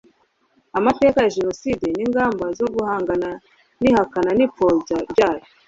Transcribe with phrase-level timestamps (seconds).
[0.77, 3.29] amateka ya jenoside n' ingamba zo guhangana
[3.81, 5.43] n'ihakana n'ipfobya ryayo